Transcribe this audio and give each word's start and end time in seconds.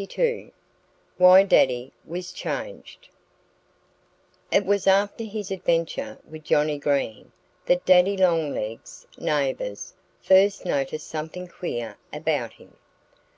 XXII 0.00 0.52
WHY 1.16 1.42
DADDY 1.42 1.92
WAS 2.04 2.30
CHANGED 2.30 3.08
IT 4.52 4.64
was 4.64 4.86
after 4.86 5.24
his 5.24 5.50
adventure 5.50 6.20
with 6.24 6.44
Johnnie 6.44 6.78
Green 6.78 7.32
that 7.66 7.84
Daddy 7.84 8.16
Longlegs' 8.16 9.08
neighbors 9.18 9.94
first 10.22 10.64
noticed 10.64 11.08
something 11.08 11.48
queer 11.48 11.98
about 12.12 12.52
him. 12.52 12.76